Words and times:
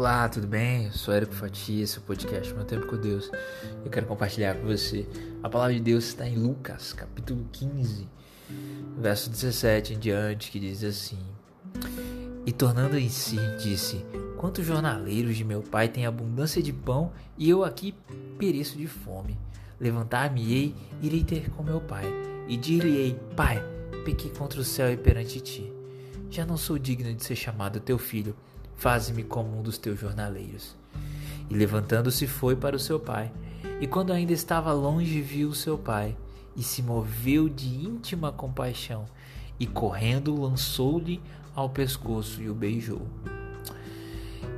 Olá, 0.00 0.26
tudo 0.30 0.46
bem? 0.46 0.86
Eu 0.86 0.92
sou 0.92 1.12
Érico 1.12 1.34
Fatia, 1.34 1.84
esse 1.84 1.98
é 1.98 2.00
o 2.00 2.02
podcast 2.02 2.54
Meu 2.54 2.64
Tempo 2.64 2.86
com 2.86 2.96
Deus. 2.96 3.30
Eu 3.84 3.90
quero 3.90 4.06
compartilhar 4.06 4.54
com 4.54 4.66
você. 4.66 5.06
A 5.42 5.48
palavra 5.50 5.74
de 5.74 5.80
Deus 5.80 6.04
está 6.06 6.26
em 6.26 6.36
Lucas, 6.36 6.94
capítulo 6.94 7.46
15, 7.52 8.08
verso 8.96 9.28
17 9.28 9.92
em 9.92 9.98
diante, 9.98 10.50
que 10.50 10.58
diz 10.58 10.82
assim: 10.84 11.18
E 12.46 12.50
tornando 12.50 12.96
em 12.96 13.10
si, 13.10 13.36
disse: 13.62 14.02
Quantos 14.38 14.64
jornaleiros 14.64 15.36
de 15.36 15.44
meu 15.44 15.60
pai 15.60 15.86
têm 15.86 16.06
abundância 16.06 16.62
de 16.62 16.72
pão 16.72 17.12
e 17.36 17.50
eu 17.50 17.62
aqui 17.62 17.94
pereço 18.38 18.78
de 18.78 18.86
fome? 18.86 19.38
Levantar-me-ei, 19.78 20.74
irei 21.02 21.22
ter 21.22 21.50
com 21.50 21.62
meu 21.62 21.78
pai, 21.78 22.06
e 22.48 22.56
dir-lhe-ei: 22.56 23.20
Pai, 23.36 23.62
pequei 24.06 24.30
contra 24.30 24.62
o 24.62 24.64
céu 24.64 24.90
e 24.90 24.96
perante 24.96 25.42
ti. 25.42 25.70
Já 26.30 26.46
não 26.46 26.56
sou 26.56 26.78
digno 26.78 27.12
de 27.12 27.22
ser 27.22 27.36
chamado 27.36 27.80
teu 27.80 27.98
filho 27.98 28.34
faze-me 28.80 29.22
como 29.22 29.58
um 29.58 29.62
dos 29.62 29.76
teus 29.76 30.00
jornaleiros. 30.00 30.74
E 31.50 31.54
levantando-se 31.54 32.26
foi 32.26 32.56
para 32.56 32.74
o 32.74 32.78
seu 32.78 32.98
pai, 32.98 33.30
e 33.78 33.86
quando 33.86 34.10
ainda 34.10 34.32
estava 34.32 34.72
longe 34.72 35.20
viu 35.20 35.54
seu 35.54 35.76
pai, 35.76 36.16
e 36.56 36.62
se 36.62 36.82
moveu 36.82 37.46
de 37.46 37.68
íntima 37.68 38.32
compaixão, 38.32 39.04
e 39.58 39.66
correndo 39.66 40.34
lançou-lhe 40.34 41.20
ao 41.54 41.68
pescoço 41.68 42.40
e 42.40 42.48
o 42.48 42.54
beijou. 42.54 43.06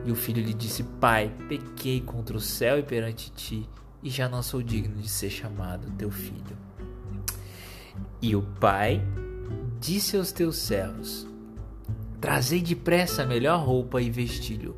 E 0.06 0.12
o 0.12 0.14
filho 0.14 0.40
lhe 0.40 0.54
disse: 0.54 0.84
Pai, 0.84 1.34
pequei 1.48 2.00
contra 2.00 2.36
o 2.36 2.40
céu 2.40 2.78
e 2.78 2.82
perante 2.84 3.30
ti, 3.32 3.68
e 4.04 4.08
já 4.08 4.28
não 4.28 4.42
sou 4.42 4.62
digno 4.62 5.02
de 5.02 5.08
ser 5.08 5.30
chamado 5.30 5.90
teu 5.98 6.12
filho. 6.12 6.56
E 8.20 8.36
o 8.36 8.42
pai 8.60 9.02
disse 9.80 10.16
aos 10.16 10.30
teus 10.30 10.58
servos: 10.58 11.26
Trazei 12.22 12.62
depressa 12.62 13.24
a 13.24 13.26
melhor 13.26 13.66
roupa 13.66 14.00
e 14.00 14.08
vestilho, 14.08 14.76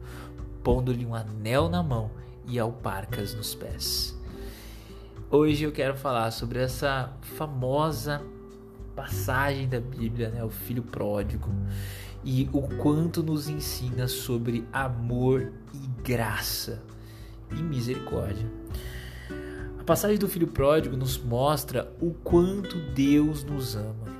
pondo-lhe 0.62 1.04
um 1.04 1.14
anel 1.14 1.68
na 1.68 1.82
mão 1.82 2.10
e 2.48 2.58
alparcas 2.58 3.34
nos 3.34 3.54
pés. 3.54 4.18
Hoje 5.30 5.62
eu 5.62 5.70
quero 5.70 5.94
falar 5.94 6.30
sobre 6.30 6.58
essa 6.60 7.12
famosa 7.20 8.22
passagem 8.96 9.68
da 9.68 9.78
Bíblia, 9.78 10.30
né, 10.30 10.42
o 10.42 10.48
filho 10.48 10.82
pródigo, 10.82 11.50
e 12.24 12.48
o 12.50 12.62
quanto 12.78 13.22
nos 13.22 13.46
ensina 13.46 14.08
sobre 14.08 14.66
amor 14.72 15.52
e 15.74 16.02
graça 16.02 16.82
e 17.50 17.56
misericórdia. 17.56 18.50
A 19.78 19.84
passagem 19.84 20.16
do 20.16 20.30
filho 20.30 20.46
pródigo 20.46 20.96
nos 20.96 21.18
mostra 21.18 21.92
o 22.00 22.14
quanto 22.14 22.80
Deus 22.94 23.44
nos 23.44 23.76
ama 23.76 24.13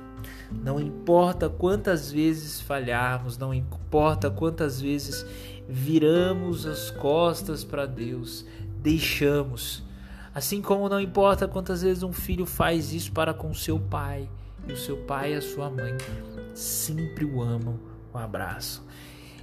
não 0.63 0.79
importa 0.79 1.49
quantas 1.49 2.11
vezes 2.11 2.61
falharmos, 2.61 3.37
não 3.37 3.53
importa 3.53 4.29
quantas 4.29 4.81
vezes 4.81 5.25
viramos 5.67 6.65
as 6.65 6.91
costas 6.91 7.63
para 7.63 7.85
Deus, 7.85 8.45
deixamos. 8.81 9.83
Assim 10.33 10.61
como 10.61 10.89
não 10.89 10.99
importa 10.99 11.47
quantas 11.47 11.81
vezes 11.81 12.03
um 12.03 12.13
filho 12.13 12.45
faz 12.45 12.93
isso 12.93 13.11
para 13.11 13.33
com 13.33 13.53
seu 13.53 13.79
pai, 13.79 14.29
e 14.67 14.73
o 14.73 14.77
seu 14.77 14.97
pai 14.97 15.33
e 15.33 15.35
a 15.35 15.41
sua 15.41 15.69
mãe 15.69 15.95
sempre 16.53 17.25
o 17.25 17.41
amam 17.41 17.79
um 18.13 18.17
abraço. 18.17 18.83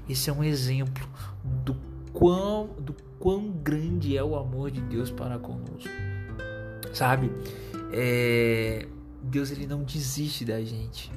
Esse 0.09 0.31
é 0.31 0.33
um 0.33 0.43
exemplo 0.43 1.07
do 1.45 1.77
quão, 2.13 2.71
do 2.79 2.95
quão 3.19 3.51
grande 3.51 4.17
é 4.17 4.25
o 4.25 4.37
amor 4.37 4.71
de 4.71 4.81
Deus 4.81 5.11
para 5.11 5.39
conosco. 5.39 5.89
Sabe? 6.93 7.31
É, 7.93 8.89
Deus 9.23 9.51
ele 9.51 9.67
não 9.67 9.83
desiste 9.83 10.45
da 10.45 10.61
gente. 10.61 11.11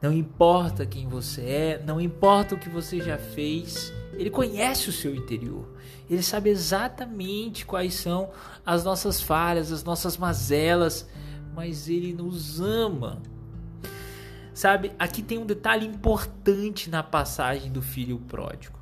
Não 0.00 0.12
importa 0.12 0.86
quem 0.86 1.06
você 1.06 1.42
é, 1.42 1.82
não 1.86 2.00
importa 2.00 2.54
o 2.54 2.58
que 2.58 2.70
você 2.70 3.00
já 3.00 3.18
fez, 3.18 3.92
ele 4.14 4.30
conhece 4.30 4.88
o 4.88 4.92
seu 4.92 5.14
interior. 5.14 5.68
Ele 6.08 6.22
sabe 6.22 6.48
exatamente 6.48 7.66
quais 7.66 7.94
são 7.94 8.30
as 8.64 8.82
nossas 8.82 9.20
falhas, 9.20 9.70
as 9.70 9.84
nossas 9.84 10.16
mazelas, 10.16 11.06
mas 11.54 11.88
ele 11.88 12.14
nos 12.14 12.60
ama. 12.60 13.20
Sabe, 14.54 14.92
aqui 14.98 15.22
tem 15.22 15.38
um 15.38 15.46
detalhe 15.46 15.86
importante 15.86 16.90
na 16.90 17.02
passagem 17.02 17.70
do 17.70 17.82
filho 17.82 18.18
pródigo. 18.18 18.78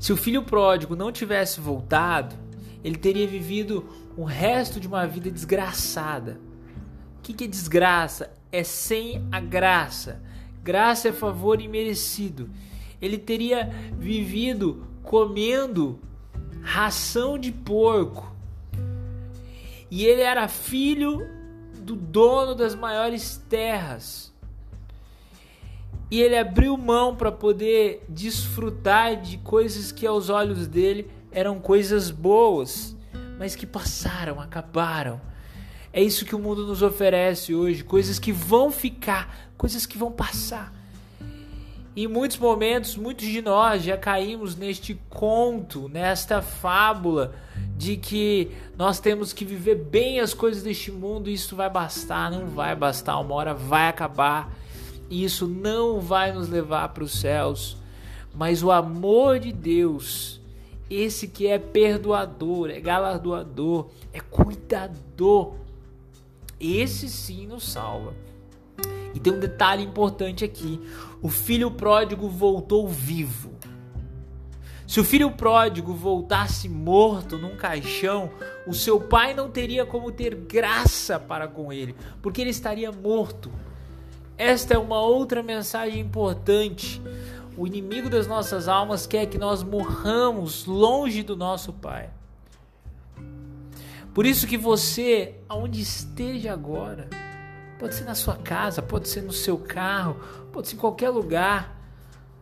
Se 0.00 0.12
o 0.12 0.16
filho 0.16 0.42
pródigo 0.42 0.96
não 0.96 1.12
tivesse 1.12 1.60
voltado, 1.60 2.34
ele 2.82 2.96
teria 2.96 3.26
vivido 3.26 3.88
o 4.16 4.24
resto 4.24 4.78
de 4.78 4.86
uma 4.86 5.06
vida 5.06 5.30
desgraçada. 5.30 6.40
O 7.18 7.22
que, 7.22 7.32
que 7.32 7.44
é 7.44 7.46
desgraça? 7.46 8.32
É 8.50 8.62
sem 8.62 9.26
a 9.30 9.40
graça. 9.40 10.22
Graça 10.62 11.08
é 11.08 11.12
favor 11.12 11.60
imerecido. 11.60 12.48
Ele 13.00 13.18
teria 13.18 13.70
vivido 13.98 14.86
comendo 15.02 15.98
ração 16.62 17.38
de 17.38 17.52
porco. 17.52 18.34
E 19.90 20.04
ele 20.04 20.20
era 20.20 20.48
filho 20.48 21.26
do 21.80 21.96
dono 21.96 22.54
das 22.54 22.74
maiores 22.74 23.42
terras. 23.48 24.34
E 26.10 26.20
ele 26.20 26.36
abriu 26.36 26.76
mão 26.76 27.14
para 27.14 27.30
poder 27.30 28.04
desfrutar 28.08 29.20
de 29.20 29.38
coisas 29.38 29.92
que 29.92 30.06
aos 30.06 30.30
olhos 30.30 30.66
dele 30.66 31.10
eram 31.32 31.58
coisas 31.58 32.10
boas 32.10 32.96
mas 33.38 33.54
que 33.54 33.64
passaram, 33.64 34.40
acabaram. 34.40 35.20
É 35.92 36.02
isso 36.02 36.24
que 36.24 36.34
o 36.34 36.38
mundo 36.38 36.66
nos 36.66 36.82
oferece 36.82 37.54
hoje, 37.54 37.84
coisas 37.84 38.18
que 38.18 38.32
vão 38.32 38.70
ficar, 38.70 39.48
coisas 39.56 39.86
que 39.86 39.96
vão 39.96 40.10
passar. 40.10 40.74
Em 41.96 42.06
muitos 42.06 42.36
momentos, 42.36 42.96
muitos 42.96 43.26
de 43.26 43.40
nós 43.40 43.82
já 43.82 43.96
caímos 43.96 44.54
neste 44.54 45.00
conto, 45.08 45.88
nesta 45.88 46.42
fábula 46.42 47.34
de 47.76 47.96
que 47.96 48.50
nós 48.76 49.00
temos 49.00 49.32
que 49.32 49.44
viver 49.44 49.76
bem 49.76 50.20
as 50.20 50.34
coisas 50.34 50.62
deste 50.62 50.92
mundo 50.92 51.28
e 51.28 51.34
isso 51.34 51.56
vai 51.56 51.70
bastar, 51.70 52.30
não 52.30 52.46
vai 52.46 52.76
bastar, 52.76 53.18
uma 53.18 53.34
hora 53.34 53.54
vai 53.54 53.88
acabar. 53.88 54.52
E 55.10 55.24
isso 55.24 55.46
não 55.46 56.00
vai 56.00 56.32
nos 56.32 56.48
levar 56.48 56.90
para 56.90 57.02
os 57.02 57.18
céus. 57.18 57.76
Mas 58.34 58.62
o 58.62 58.70
amor 58.70 59.40
de 59.40 59.52
Deus 59.52 60.38
esse 60.90 61.28
que 61.28 61.46
é 61.46 61.58
perdoador, 61.58 62.70
é 62.70 62.80
galardoador, 62.80 63.88
é 64.12 64.20
cuidador. 64.20 65.54
Esse 66.58 67.08
sim 67.08 67.46
nos 67.46 67.70
salva. 67.70 68.14
E 69.14 69.20
tem 69.20 69.32
um 69.32 69.40
detalhe 69.40 69.82
importante 69.82 70.44
aqui: 70.44 70.80
o 71.22 71.28
filho 71.28 71.70
pródigo 71.70 72.28
voltou 72.28 72.88
vivo. 72.88 73.58
Se 74.86 74.98
o 75.00 75.04
filho 75.04 75.30
pródigo 75.30 75.92
voltasse 75.92 76.66
morto 76.66 77.36
num 77.36 77.56
caixão, 77.56 78.30
o 78.66 78.72
seu 78.72 78.98
pai 78.98 79.34
não 79.34 79.50
teria 79.50 79.84
como 79.84 80.10
ter 80.10 80.34
graça 80.34 81.20
para 81.20 81.46
com 81.46 81.70
ele, 81.70 81.94
porque 82.22 82.40
ele 82.40 82.48
estaria 82.48 82.90
morto. 82.90 83.52
Esta 84.38 84.74
é 84.74 84.78
uma 84.78 84.98
outra 85.00 85.42
mensagem 85.42 86.00
importante. 86.00 87.02
O 87.58 87.66
inimigo 87.66 88.08
das 88.08 88.28
nossas 88.28 88.68
almas 88.68 89.04
quer 89.04 89.26
que 89.26 89.36
nós 89.36 89.64
morramos 89.64 90.64
longe 90.64 91.24
do 91.24 91.34
nosso 91.36 91.72
Pai. 91.72 92.08
Por 94.14 94.24
isso 94.24 94.46
que 94.46 94.56
você, 94.56 95.34
aonde 95.48 95.80
esteja 95.80 96.52
agora, 96.52 97.08
pode 97.76 97.96
ser 97.96 98.04
na 98.04 98.14
sua 98.14 98.36
casa, 98.36 98.80
pode 98.80 99.08
ser 99.08 99.22
no 99.22 99.32
seu 99.32 99.58
carro, 99.58 100.20
pode 100.52 100.68
ser 100.68 100.76
em 100.76 100.78
qualquer 100.78 101.10
lugar, 101.10 101.76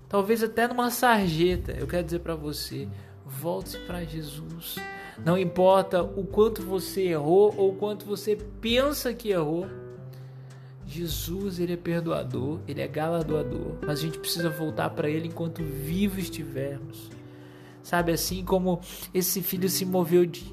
talvez 0.06 0.42
até 0.42 0.68
numa 0.68 0.90
sarjeta. 0.90 1.72
Eu 1.72 1.86
quero 1.86 2.04
dizer 2.04 2.18
para 2.18 2.34
você, 2.34 2.86
volte 3.24 3.78
para 3.86 4.04
Jesus. 4.04 4.76
Não 5.24 5.38
importa 5.38 6.02
o 6.02 6.26
quanto 6.26 6.60
você 6.60 7.08
errou 7.08 7.54
ou 7.56 7.70
o 7.70 7.76
quanto 7.76 8.04
você 8.04 8.36
pensa 8.36 9.14
que 9.14 9.30
errou. 9.30 9.66
Jesus, 10.96 11.58
ele 11.58 11.74
é 11.74 11.76
perdoador, 11.76 12.60
ele 12.66 12.80
é 12.80 12.88
galardoador, 12.88 13.76
mas 13.86 13.98
a 13.98 14.02
gente 14.02 14.18
precisa 14.18 14.48
voltar 14.48 14.90
para 14.90 15.10
ele 15.10 15.28
enquanto 15.28 15.62
vivo 15.62 16.18
estivermos. 16.18 17.10
Sabe 17.82 18.12
assim 18.12 18.44
como 18.44 18.80
esse 19.12 19.42
filho 19.42 19.68
se 19.68 19.84
moveu 19.84 20.24
de, 20.24 20.52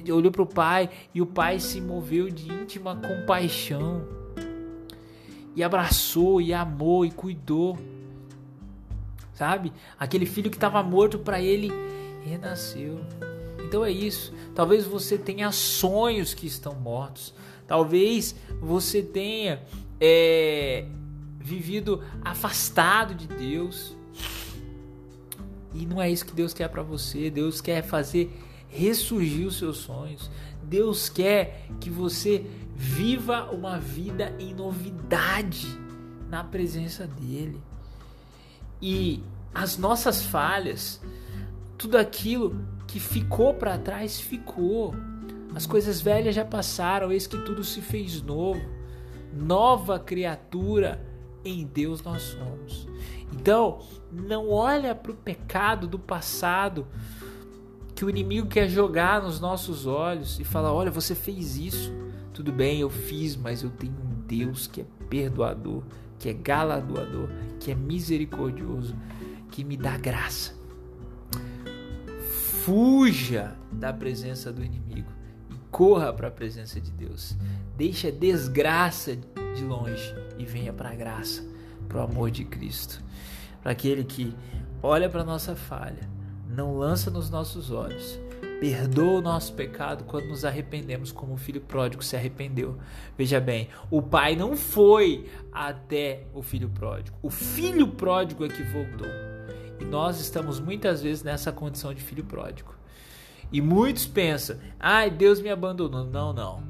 de 0.00 0.12
olhou 0.12 0.30
para 0.30 0.42
o 0.42 0.46
pai 0.46 0.90
e 1.14 1.22
o 1.22 1.26
pai 1.26 1.58
se 1.58 1.80
moveu 1.80 2.30
de 2.30 2.52
íntima 2.52 2.94
compaixão 2.94 4.06
e 5.56 5.64
abraçou 5.64 6.40
e 6.40 6.52
amou 6.52 7.04
e 7.04 7.10
cuidou. 7.10 7.78
Sabe? 9.32 9.72
Aquele 9.98 10.26
filho 10.26 10.50
que 10.50 10.56
estava 10.56 10.82
morto 10.82 11.18
para 11.18 11.40
ele 11.40 11.72
renasceu. 12.24 13.00
Então 13.66 13.84
é 13.84 13.90
isso. 13.90 14.32
Talvez 14.54 14.84
você 14.84 15.18
tenha 15.18 15.50
sonhos 15.50 16.32
que 16.32 16.46
estão 16.46 16.74
mortos. 16.74 17.34
Talvez 17.66 18.34
você 18.60 19.02
tenha 19.02 19.62
é, 20.00 20.86
vivido 21.38 22.02
afastado 22.24 23.14
de 23.14 23.26
Deus. 23.26 23.96
E 25.74 25.84
não 25.84 26.00
é 26.00 26.10
isso 26.10 26.24
que 26.24 26.34
Deus 26.34 26.54
quer 26.54 26.68
para 26.68 26.82
você. 26.82 27.30
Deus 27.30 27.60
quer 27.60 27.82
fazer 27.82 28.32
ressurgir 28.68 29.46
os 29.46 29.58
seus 29.58 29.78
sonhos. 29.78 30.30
Deus 30.62 31.08
quer 31.08 31.66
que 31.80 31.88
você 31.90 32.44
viva 32.74 33.50
uma 33.50 33.78
vida 33.78 34.34
em 34.38 34.54
novidade 34.54 35.66
na 36.28 36.42
presença 36.44 37.06
dele. 37.06 37.60
E 38.82 39.22
as 39.54 39.78
nossas 39.78 40.22
falhas, 40.24 41.00
tudo 41.78 41.96
aquilo 41.96 42.60
que 42.86 43.00
ficou 43.00 43.54
para 43.54 43.78
trás 43.78 44.20
ficou. 44.20 44.94
As 45.56 45.64
coisas 45.64 46.02
velhas 46.02 46.34
já 46.34 46.44
passaram, 46.44 47.10
eis 47.10 47.26
que 47.26 47.38
tudo 47.38 47.64
se 47.64 47.80
fez 47.80 48.20
novo. 48.20 48.60
Nova 49.32 49.98
criatura 49.98 51.02
em 51.42 51.64
Deus 51.64 52.02
nós 52.02 52.20
somos. 52.20 52.86
Então, 53.32 53.78
não 54.12 54.50
olha 54.50 54.94
para 54.94 55.12
o 55.12 55.14
pecado 55.14 55.88
do 55.88 55.98
passado 55.98 56.86
que 57.94 58.04
o 58.04 58.10
inimigo 58.10 58.46
quer 58.46 58.68
jogar 58.68 59.22
nos 59.22 59.40
nossos 59.40 59.86
olhos 59.86 60.38
e 60.38 60.44
fala: 60.44 60.70
"Olha, 60.70 60.90
você 60.90 61.14
fez 61.14 61.56
isso. 61.56 61.90
Tudo 62.34 62.52
bem, 62.52 62.80
eu 62.80 62.90
fiz, 62.90 63.34
mas 63.34 63.62
eu 63.62 63.70
tenho 63.70 63.94
um 63.94 64.26
Deus 64.26 64.66
que 64.66 64.82
é 64.82 64.86
perdoador, 65.08 65.82
que 66.18 66.28
é 66.28 66.34
galardoador, 66.34 67.30
que 67.58 67.70
é 67.70 67.74
misericordioso, 67.74 68.94
que 69.50 69.64
me 69.64 69.78
dá 69.78 69.96
graça." 69.96 70.54
Fuja 72.62 73.56
da 73.72 73.90
presença 73.90 74.52
do 74.52 74.62
inimigo 74.62 75.16
corra 75.76 76.10
para 76.10 76.28
a 76.28 76.30
presença 76.30 76.80
de 76.80 76.90
Deus. 76.90 77.36
Deixe 77.76 78.08
a 78.08 78.10
desgraça 78.10 79.14
de 79.14 79.62
longe 79.62 80.14
e 80.38 80.44
venha 80.46 80.72
para 80.72 80.88
a 80.88 80.94
graça, 80.94 81.44
para 81.86 81.98
o 81.98 82.00
amor 82.00 82.30
de 82.30 82.46
Cristo. 82.46 83.04
Para 83.62 83.72
aquele 83.72 84.02
que 84.02 84.34
olha 84.82 85.06
para 85.06 85.22
nossa 85.22 85.54
falha, 85.54 86.08
não 86.48 86.78
lança 86.78 87.10
nos 87.10 87.28
nossos 87.28 87.70
olhos, 87.70 88.18
perdoa 88.58 89.18
o 89.18 89.20
nosso 89.20 89.52
pecado 89.52 90.04
quando 90.04 90.28
nos 90.28 90.46
arrependemos, 90.46 91.12
como 91.12 91.34
o 91.34 91.36
filho 91.36 91.60
pródigo 91.60 92.02
se 92.02 92.16
arrependeu. 92.16 92.78
Veja 93.14 93.38
bem, 93.38 93.68
o 93.90 94.00
pai 94.00 94.34
não 94.34 94.56
foi 94.56 95.28
até 95.52 96.22
o 96.32 96.40
filho 96.40 96.70
pródigo, 96.70 97.18
o 97.20 97.28
filho 97.28 97.88
pródigo 97.88 98.46
é 98.46 98.48
que 98.48 98.62
voltou. 98.62 99.10
E 99.78 99.84
nós 99.84 100.18
estamos 100.20 100.58
muitas 100.58 101.02
vezes 101.02 101.22
nessa 101.22 101.52
condição 101.52 101.92
de 101.92 102.00
filho 102.00 102.24
pródigo. 102.24 102.75
E 103.52 103.60
muitos 103.60 104.06
pensam: 104.06 104.56
ai, 104.78 105.10
Deus 105.10 105.40
me 105.40 105.48
abandonou. 105.48 106.04
Não, 106.04 106.32
não. 106.32 106.62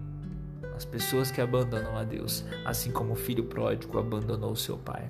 As 0.77 0.85
pessoas 0.85 1.31
que 1.31 1.41
abandonam 1.41 1.97
a 1.97 2.05
Deus, 2.05 2.45
assim 2.65 2.91
como 2.91 3.13
o 3.13 3.17
filho 3.17 3.45
pródigo 3.45 3.99
abandonou 3.99 4.53
o 4.53 4.57
seu 4.57 4.77
pai. 4.77 5.09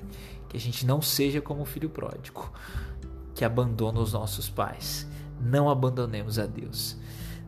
Que 0.49 0.57
a 0.57 0.61
gente 0.61 0.87
não 0.87 1.03
seja 1.03 1.41
como 1.41 1.63
o 1.63 1.67
filho 1.67 1.91
pródigo, 1.91 2.53
que 3.35 3.45
abandona 3.45 3.99
os 3.99 4.13
nossos 4.13 4.49
pais. 4.49 5.09
Não 5.41 5.69
abandonemos 5.69 6.39
a 6.39 6.47
Deus. 6.47 6.97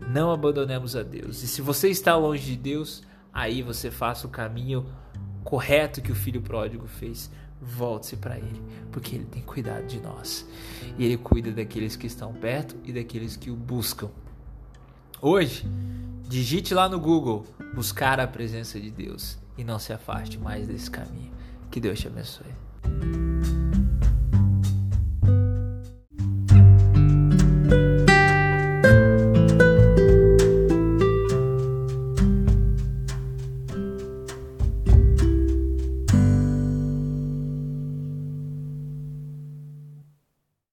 Não 0.09 0.33
abandonemos 0.33 0.97
a 0.97 1.03
Deus. 1.03 1.43
E 1.43 1.47
se 1.47 1.63
você 1.63 1.89
está 1.89 2.17
longe 2.17 2.45
de 2.45 2.57
Deus, 2.57 3.03
aí 3.33 3.63
você 3.63 3.89
faça 3.89 4.27
o 4.27 4.31
caminho 4.31 4.87
correto 5.45 6.03
que 6.03 6.13
o 6.13 6.17
filho 6.17 6.43
pródigo 6.43 6.87
fez 6.89 7.31
volte-se 7.61 8.17
para 8.17 8.37
Ele, 8.37 8.63
porque 8.93 9.15
Ele 9.15 9.25
tem 9.25 9.43
cuidado 9.43 9.87
de 9.87 10.01
nós. 10.01 10.47
E 10.97 11.05
Ele 11.05 11.17
cuida 11.17 11.51
daqueles 11.51 11.97
que 11.97 12.07
estão 12.07 12.33
perto 12.33 12.77
e 12.85 12.93
daqueles 12.93 13.37
que 13.37 13.51
o 13.51 13.57
buscam. 13.57 14.11
Hoje, 15.21 15.69
digite 16.29 16.75
lá 16.75 16.89
no 16.89 17.01
Google 17.01 17.47
buscar 17.75 18.21
a 18.21 18.27
presença 18.27 18.81
de 18.81 18.91
Deus 18.91 19.39
e 19.57 19.65
não 19.65 19.79
se 19.79 19.93
afaste 19.93 20.39
mais 20.39 20.67
desse 20.67 20.91
caminho. 20.91 21.33
Que 21.71 21.81
Deus 21.81 21.99
te 21.99 22.07
abençoe. 22.07 22.68